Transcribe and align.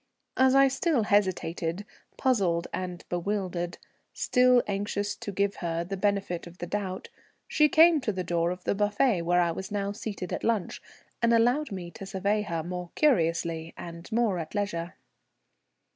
As 0.35 0.55
I 0.55 0.67
still 0.67 1.03
hesitated, 1.03 1.85
puzzled 2.17 2.65
and 2.73 3.05
bewildered, 3.07 3.77
still 4.13 4.63
anxious 4.65 5.15
to 5.17 5.31
give 5.31 5.57
her 5.57 5.83
the 5.83 5.95
benefit 5.95 6.47
of 6.47 6.57
the 6.57 6.65
doubt, 6.65 7.09
she 7.47 7.69
came 7.69 8.01
to 8.01 8.11
the 8.11 8.23
door 8.23 8.49
of 8.49 8.63
the 8.63 8.73
buffet 8.73 9.21
where 9.21 9.39
I 9.41 9.51
was 9.51 9.69
now 9.69 9.91
seated 9.91 10.33
at 10.33 10.43
lunch, 10.43 10.81
and 11.21 11.31
allowed 11.35 11.71
me 11.71 11.91
to 11.91 12.07
survey 12.07 12.41
her 12.41 12.63
more 12.63 12.89
curiously 12.95 13.75
and 13.77 14.11
more 14.11 14.39
at 14.39 14.55
leisure. 14.55 14.95